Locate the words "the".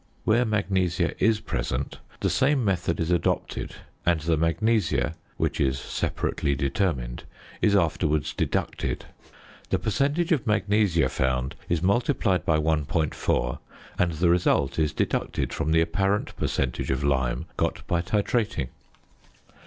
2.21-2.29, 4.19-4.35, 9.69-9.77, 14.13-14.29, 15.71-15.81